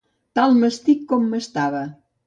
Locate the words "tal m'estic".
0.39-1.05